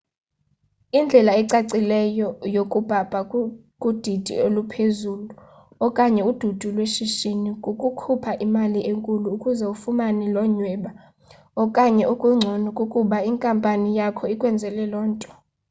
indlela 0.99 1.31
ecacileyo 1.41 2.27
yokubhabha 2.55 3.19
kudidi 3.81 4.33
eluphezulu 4.45 5.27
okanye 5.85 6.21
udidi 6.29 6.67
lweshishini 6.75 7.49
kukukhupha 7.63 8.31
imali 8.45 8.79
enkulu 8.91 9.27
ukuze 9.35 9.63
ufumane 9.73 10.25
lo 10.35 10.43
nyweba 10.55 10.91
okanye 11.63 12.03
okungcono 12.13 12.69
kukuba 12.77 13.17
inkampani 13.29 13.89
yakho 13.99 14.23
ikwenzele 14.33 14.83
lo 14.93 15.01
nto 15.11 15.29